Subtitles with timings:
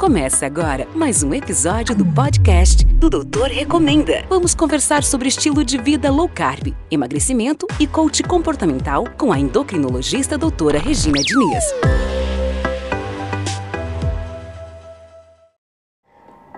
[0.00, 4.24] Começa agora mais um episódio do podcast do Doutor Recomenda.
[4.30, 10.38] Vamos conversar sobre estilo de vida low carb, emagrecimento e coach comportamental com a endocrinologista
[10.38, 11.64] doutora Regina Diniz.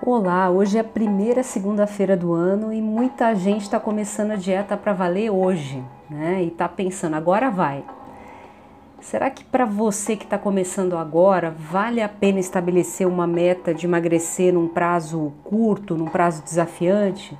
[0.01, 4.77] Olá, hoje é a primeira segunda-feira do ano e muita gente está começando a dieta
[4.77, 6.41] para valer hoje, né?
[6.41, 7.83] E está pensando, agora vai.
[9.03, 13.85] Será que para você que está começando agora, vale a pena estabelecer uma meta de
[13.85, 17.37] emagrecer num prazo curto, num prazo desafiante?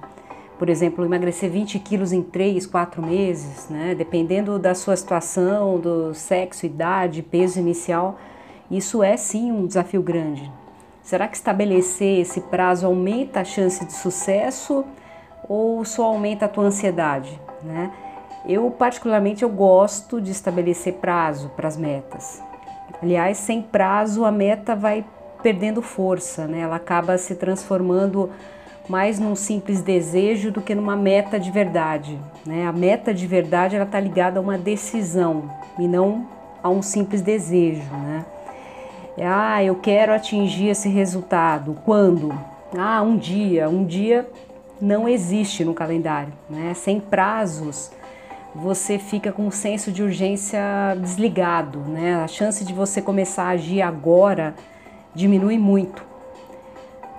[0.59, 3.95] Por exemplo, emagrecer 20 quilos em 3, 4 meses, né?
[3.95, 8.19] dependendo da sua situação, do sexo, idade, peso inicial,
[8.69, 10.51] isso é sim um desafio grande.
[11.01, 14.83] Será que estabelecer esse prazo aumenta a chance de sucesso
[15.47, 17.39] ou só aumenta a tua ansiedade?
[17.63, 17.89] Né?
[18.45, 22.41] Eu particularmente eu gosto de estabelecer prazo para as metas.
[23.01, 25.05] Aliás, sem prazo a meta vai
[25.41, 26.59] perdendo força, né?
[26.59, 28.29] Ela acaba se transformando
[28.87, 32.65] mais num simples desejo do que numa meta de verdade, né?
[32.67, 35.49] A meta de verdade ela está ligada a uma decisão
[35.79, 36.27] e não
[36.61, 38.25] a um simples desejo, né?
[39.21, 41.77] Ah, eu quero atingir esse resultado.
[41.85, 42.33] Quando?
[42.77, 43.69] Ah, um dia.
[43.69, 44.27] Um dia
[44.81, 46.73] não existe no calendário, né?
[46.73, 47.91] Sem prazos
[48.55, 50.61] você fica com um senso de urgência
[50.99, 52.15] desligado, né?
[52.23, 54.53] A chance de você começar a agir agora
[55.13, 56.05] diminui muito.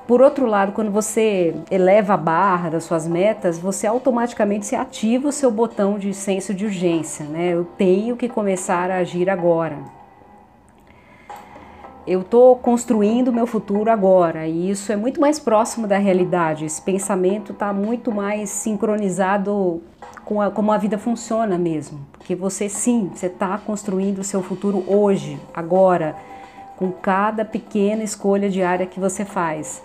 [0.06, 5.28] Por outro lado, quando você eleva a barra das suas metas, você automaticamente se ativa
[5.28, 7.55] o seu botão de senso de urgência, né?
[7.55, 9.78] Eu tenho que começar a agir agora.
[12.06, 16.66] Eu estou construindo meu futuro agora e isso é muito mais próximo da realidade.
[16.66, 19.82] Esse pensamento está muito mais sincronizado
[20.25, 22.00] com a, como a vida funciona mesmo.
[22.12, 26.17] Porque você sim, você está construindo o seu futuro hoje, agora,
[26.77, 29.83] com cada pequena escolha diária que você faz.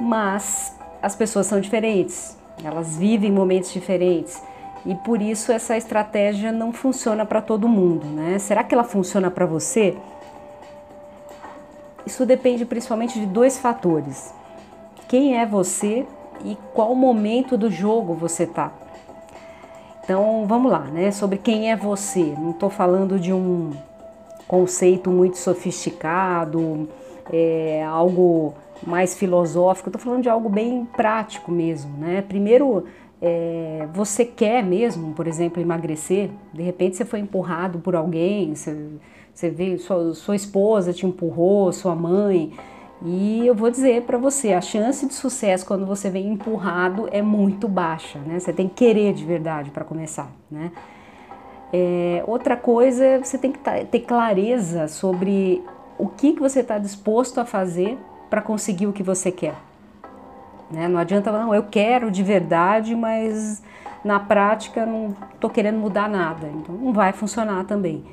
[0.00, 4.42] Mas as pessoas são diferentes, elas vivem momentos diferentes.
[4.86, 8.38] E por isso essa estratégia não funciona para todo mundo, né?
[8.38, 9.96] Será que ela funciona para você?
[12.06, 14.34] Isso depende principalmente de dois fatores:
[15.08, 16.06] quem é você
[16.44, 18.83] e qual momento do jogo você está.
[20.04, 21.10] Então vamos lá, né?
[21.10, 22.34] Sobre quem é você.
[22.38, 23.72] Não estou falando de um
[24.46, 26.86] conceito muito sofisticado,
[27.32, 28.52] é, algo
[28.86, 29.88] mais filosófico.
[29.88, 32.20] Estou falando de algo bem prático mesmo, né?
[32.20, 32.84] Primeiro,
[33.20, 36.28] é, você quer mesmo, por exemplo, emagrecer?
[36.52, 38.76] De repente você foi empurrado por alguém, você,
[39.32, 42.52] você vê sua, sua esposa te empurrou, sua mãe.
[43.04, 47.20] E eu vou dizer para você, a chance de sucesso quando você vem empurrado é
[47.20, 48.38] muito baixa, né?
[48.38, 50.72] Você tem que querer de verdade para começar, né?
[51.70, 55.62] É, outra coisa, você tem que ter clareza sobre
[55.98, 57.98] o que, que você está disposto a fazer
[58.30, 59.56] para conseguir o que você quer.
[60.70, 60.88] Né?
[60.88, 63.62] Não adianta, não, eu quero de verdade, mas
[64.04, 66.46] na prática não estou querendo mudar nada.
[66.46, 68.04] Então não vai funcionar também.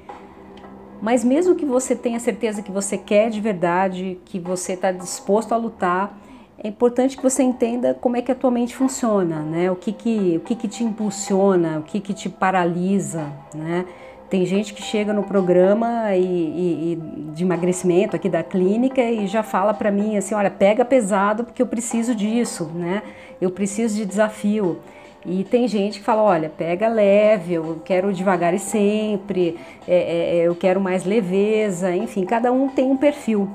[1.02, 5.52] Mas mesmo que você tenha certeza que você quer de verdade, que você está disposto
[5.54, 6.16] a lutar,
[6.64, 9.72] é importante que você entenda como é que a tua mente funciona, né?
[9.72, 13.86] O que que, o que, que te impulsiona, o que que te paralisa, né?
[14.30, 19.28] Tem gente que chega no programa e, e, e de emagrecimento aqui da clínica e
[19.28, 23.02] já fala para mim assim, olha, pega pesado porque eu preciso disso, né?
[23.42, 24.80] Eu preciso de desafio.
[25.26, 30.38] E tem gente que fala, olha, pega leve, eu quero devagar e sempre, é, é,
[30.38, 33.48] é, eu quero mais leveza, enfim, cada um tem um perfil.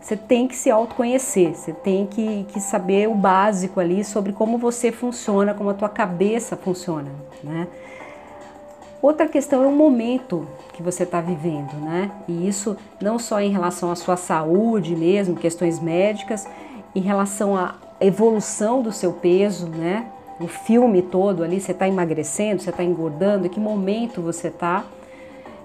[0.00, 4.58] Você tem que se autoconhecer, você tem que, que saber o básico ali sobre como
[4.58, 7.10] você funciona, como a tua cabeça funciona,
[7.44, 7.68] né?
[9.00, 12.10] Outra questão é o momento que você está vivendo, né?
[12.26, 16.48] E isso não só em relação à sua saúde mesmo, questões médicas,
[16.94, 20.06] em relação à evolução do seu peso, né?
[20.42, 24.84] O filme todo ali, você está emagrecendo, você está engordando, em que momento você está,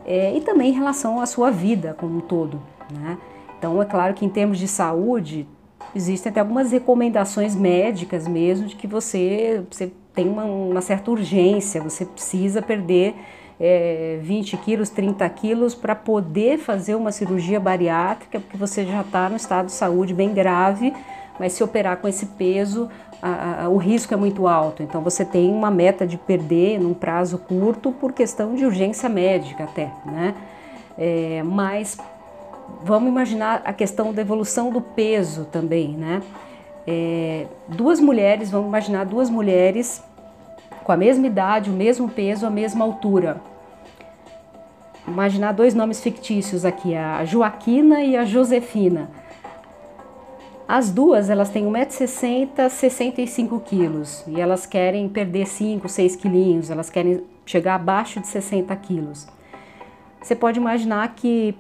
[0.06, 2.62] é, e também em relação à sua vida como um todo.
[2.92, 3.18] Né?
[3.58, 5.48] Então, é claro que em termos de saúde,
[5.96, 11.82] existem até algumas recomendações médicas mesmo de que você, você tem uma, uma certa urgência,
[11.82, 13.16] você precisa perder
[13.60, 19.30] é, 20 quilos, 30 quilos para poder fazer uma cirurgia bariátrica, porque você já está
[19.30, 20.94] no estado de saúde bem grave,
[21.40, 22.90] mas se operar com esse peso,
[23.22, 24.84] a, a, o risco é muito alto.
[24.84, 29.64] Então você tem uma meta de perder num prazo curto por questão de urgência médica
[29.64, 30.36] até, né?
[30.98, 31.98] É, mas
[32.84, 36.22] vamos imaginar a questão da evolução do peso também, né?
[36.86, 40.04] É, duas mulheres, vamos imaginar duas mulheres
[40.84, 43.42] com a mesma idade, o mesmo peso, a mesma altura.
[45.06, 49.10] Imaginar dois nomes fictícios aqui, a Joaquina e a Josefina
[50.68, 56.90] As duas, elas têm 1,60m, 65 quilos e elas querem perder 5, 6 quilinhos, elas
[56.90, 59.28] querem chegar abaixo de 60 quilos.
[60.22, 61.56] Você pode imaginar que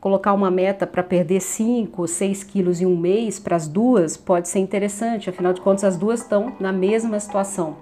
[0.00, 4.48] colocar uma meta para perder 5, 6 quilos em um mês para as duas pode
[4.48, 7.76] ser interessante, afinal de contas as duas estão na mesma situação.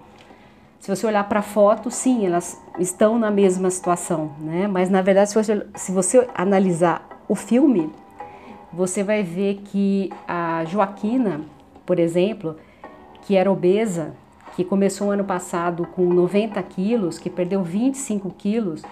[0.81, 4.67] Se você olhar para a foto, sim, elas estão na mesma situação, né?
[4.67, 7.93] Mas na verdade, se você, se você analisar o filme,
[8.75, 11.43] você vai ver que a Joaquina,
[11.87, 12.57] por exemplo,
[13.23, 14.15] que era obesa,
[14.57, 18.83] que começou ano passado com 90 quilos, que perdeu 25 quilos,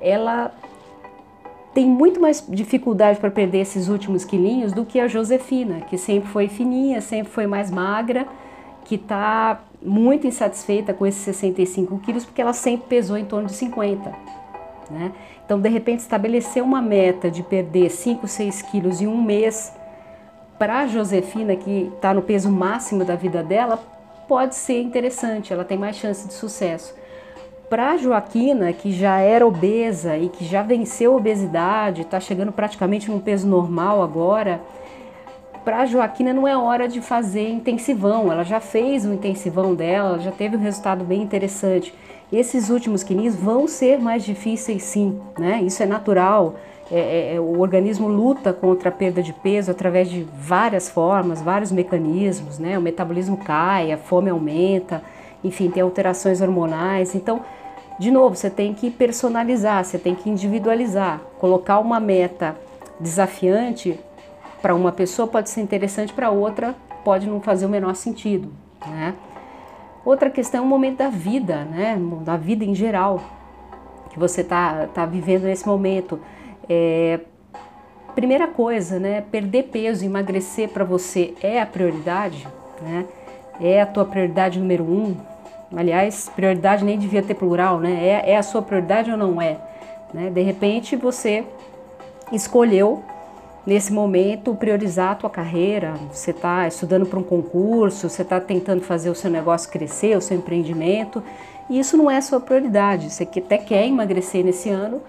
[0.00, 0.52] ela
[1.72, 6.28] tem muito mais dificuldade para perder esses últimos quilinhos do que a Josefina, que sempre
[6.28, 8.26] foi fininha, sempre foi mais magra
[8.84, 13.54] que está muito insatisfeita com esses 65 quilos porque ela sempre pesou em torno de
[13.54, 14.39] 50.
[14.90, 15.12] Né?
[15.44, 19.72] Então, de repente, estabelecer uma meta de perder 5, 6 quilos em um mês
[20.58, 23.78] para a Josefina, que está no peso máximo da vida dela,
[24.28, 26.94] pode ser interessante, ela tem mais chance de sucesso.
[27.68, 32.52] Para a Joaquina, que já era obesa e que já venceu a obesidade, está chegando
[32.52, 34.60] praticamente num peso normal agora,
[35.64, 40.18] para a Joaquina não é hora de fazer intensivão, ela já fez o intensivão dela,
[40.18, 41.94] já teve um resultado bem interessante.
[42.32, 45.60] Esses últimos quilinhos vão ser mais difíceis sim, né?
[45.62, 46.54] Isso é natural.
[46.90, 51.40] É, é, é, o organismo luta contra a perda de peso através de várias formas,
[51.40, 52.78] vários mecanismos, né?
[52.78, 55.02] O metabolismo cai, a fome aumenta,
[55.42, 57.14] enfim, tem alterações hormonais.
[57.14, 57.40] Então,
[57.98, 62.56] de novo, você tem que personalizar, você tem que individualizar, colocar uma meta
[62.98, 63.98] desafiante
[64.62, 66.74] para uma pessoa pode ser interessante, para outra
[67.04, 68.50] pode não fazer o menor sentido,
[68.86, 69.14] né?
[70.04, 71.98] Outra questão é o momento da vida, né?
[72.22, 73.20] Da vida em geral
[74.10, 76.18] que você está tá vivendo nesse momento.
[76.68, 77.20] É,
[78.14, 79.20] primeira coisa, né?
[79.20, 82.46] Perder peso, emagrecer para você é a prioridade,
[82.80, 83.06] né?
[83.60, 85.16] É a tua prioridade número um.
[85.76, 87.98] Aliás, prioridade nem devia ter plural, né?
[88.02, 89.58] É, é a sua prioridade ou não é?
[90.12, 90.30] Né?
[90.30, 91.44] De repente você
[92.32, 93.02] escolheu
[93.66, 98.82] nesse momento priorizar a tua carreira, você está estudando para um concurso, você está tentando
[98.82, 101.22] fazer o seu negócio crescer, o seu empreendimento,
[101.68, 103.10] e isso não é a sua prioridade.
[103.10, 105.00] Você até quer emagrecer nesse ano,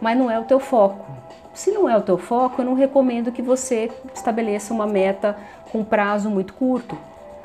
[0.00, 1.04] mas não é o teu foco.
[1.52, 5.36] Se não é o teu foco, eu não recomendo que você estabeleça uma meta
[5.70, 6.96] com prazo muito curto,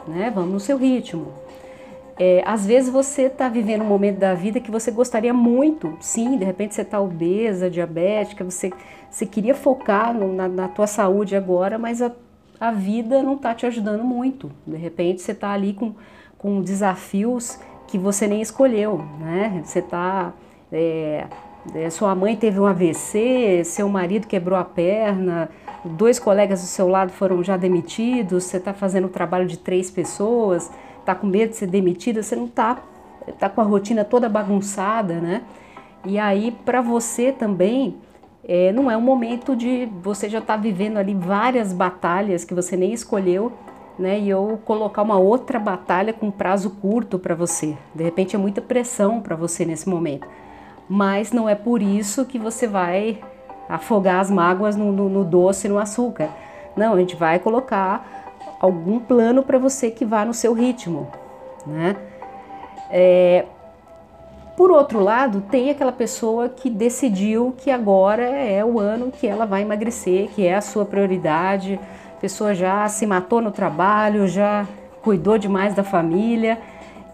[0.07, 0.31] né?
[0.33, 1.31] Vamos no seu ritmo.
[2.19, 6.37] É, às vezes você está vivendo um momento da vida que você gostaria muito, sim,
[6.37, 8.73] de repente você está obesa, diabética, você,
[9.09, 12.11] você queria focar no, na, na tua saúde agora, mas a,
[12.59, 14.51] a vida não está te ajudando muito.
[14.67, 15.95] De repente você está ali com,
[16.37, 17.57] com desafios
[17.87, 19.61] que você nem escolheu, né?
[19.63, 20.33] Você está...
[20.73, 21.25] É,
[21.73, 25.49] é, sua mãe teve um AVC, seu marido quebrou a perna,
[25.85, 29.89] dois colegas do seu lado foram já demitidos, você está fazendo o trabalho de três
[29.89, 30.69] pessoas
[31.09, 32.77] está com medo de ser demitida, você não está
[33.37, 35.41] tá com a rotina toda bagunçada, né?
[36.05, 37.97] E aí, para você também,
[38.47, 42.53] é, não é um momento de você já estar tá vivendo ali várias batalhas que
[42.53, 43.51] você nem escolheu,
[43.97, 44.19] né?
[44.19, 47.77] E eu colocar uma outra batalha com prazo curto para você.
[47.93, 50.27] De repente é muita pressão para você nesse momento.
[50.87, 53.19] Mas não é por isso que você vai
[53.67, 56.29] afogar as mágoas no, no, no doce no açúcar.
[56.75, 58.28] Não, a gente vai colocar
[58.59, 61.07] algum plano para você que vá no seu ritmo,
[61.65, 61.95] né?
[62.91, 63.45] É,
[64.59, 69.45] por outro lado, tem aquela pessoa que decidiu que agora é o ano que ela
[69.45, 71.79] vai emagrecer, que é a sua prioridade.
[72.17, 74.67] A pessoa já se matou no trabalho, já
[75.01, 76.59] cuidou demais da família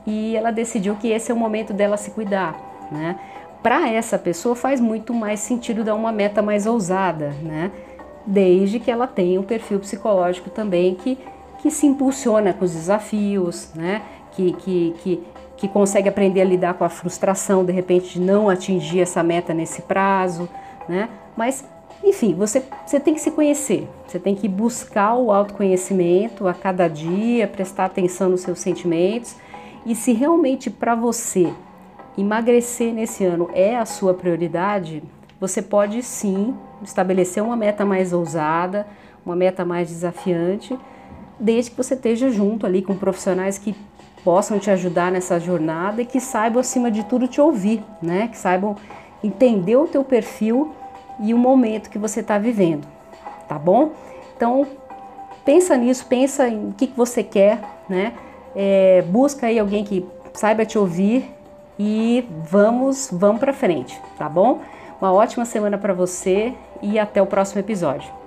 [0.07, 2.59] e ela decidiu que esse é o momento dela se cuidar,
[2.91, 3.15] né?
[3.61, 7.71] Para essa pessoa faz muito mais sentido dar uma meta mais ousada, né?
[8.25, 11.17] Desde que ela tenha um perfil psicológico também que
[11.65, 14.03] que se impulsiona com os desafios, né?
[14.35, 15.23] que, que, que,
[15.57, 19.53] que consegue aprender a lidar com a frustração de repente de não atingir essa meta
[19.53, 20.47] nesse prazo,
[20.87, 21.09] né?
[21.35, 21.65] Mas,
[22.03, 26.87] enfim, você, você tem que se conhecer, você tem que buscar o autoconhecimento a cada
[26.87, 29.35] dia, prestar atenção nos seus sentimentos
[29.85, 31.51] e se realmente para você
[32.17, 35.01] emagrecer nesse ano é a sua prioridade,
[35.39, 36.53] você pode sim
[36.85, 38.87] estabelecer uma meta mais ousada,
[39.25, 40.77] uma meta mais desafiante
[41.39, 43.75] desde que você esteja junto ali com profissionais que
[44.23, 48.27] possam te ajudar nessa jornada e que saibam, acima de tudo, te ouvir, né?
[48.29, 48.75] Que saibam
[49.23, 50.73] entender o teu perfil
[51.19, 52.87] e o momento que você está vivendo,
[53.47, 53.91] tá bom?
[54.35, 54.65] Então,
[55.43, 58.13] pensa nisso, pensa em o que, que você quer, né?
[58.55, 61.29] É, busca aí alguém que saiba te ouvir
[61.77, 64.61] e vamos, vamos para frente, tá bom?
[65.01, 68.24] Uma ótima semana para você e até o próximo episódio.